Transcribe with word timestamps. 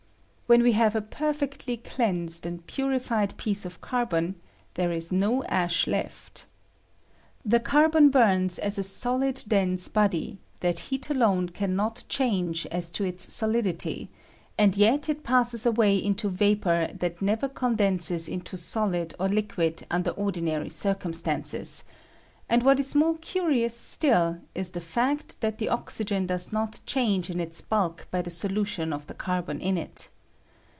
When 0.51 0.63
we 0.63 0.73
have 0.73 0.97
a 0.97 1.01
perfectly 1.01 1.77
cleansed 1.77 2.45
and 2.45 2.67
purified 2.67 3.09
r 3.31 3.35
I 3.39 3.39
160 3.39 3.63
ANALYSIS 3.63 3.65
OF 3.67 3.81
CAItBONIC 3.81 3.85
ACID. 3.87 4.37
piece 4.37 4.37
of 4.37 4.37
carbon, 4.37 4.41
there 4.73 4.91
is 4.91 5.11
no 5.13 5.43
ash. 5.45 5.87
left. 5.87 6.45
The 7.45 7.59
car 7.61 7.87
boy 7.87 7.99
liuma 7.99 8.59
as 8.59 8.77
a. 8.77 8.83
solid 8.83 9.45
dense 9.47 9.87
body, 9.87 10.39
that 10.59 10.81
heat 10.91 11.09
alone 11.09 11.47
can. 11.47 11.77
not 11.77 12.03
change 12.09 12.65
as 12.65 12.89
to 12.89 13.05
its 13.05 13.31
solidity, 13.33 14.09
and 14.57 14.75
yet 14.75 15.07
it 15.07 15.23
passes 15.23 15.65
away 15.65 15.95
into 15.95 16.27
vapor 16.27 16.87
that 16.99 17.21
never 17.21 17.47
condenses 17.47 18.27
into 18.27 18.57
EoHd 18.57 19.13
or 19.17 19.29
liquid 19.29 19.87
under 19.89 20.11
ordinary 20.11 20.67
eircum 20.67 21.11
Btancea; 21.13 21.83
and 22.49 22.63
what 22.63 22.77
ia 22.77 22.97
more 22.99 23.17
curious 23.19 23.77
still 23.77 24.41
13 24.55 24.71
the 24.73 24.81
fact 24.81 25.39
tliat 25.39 25.59
the 25.59 25.69
oxygen 25.69 26.25
does 26.25 26.51
not 26.51 26.81
change 26.85 27.29
in 27.29 27.39
its 27.39 27.61
bulk 27.61 28.09
by 28.11 28.21
the 28.21 28.29
solution 28.29 28.91
of 28.91 29.07
the 29.07 29.13
carbon 29.13 29.61
iu 29.61 29.77
it. 29.77 30.09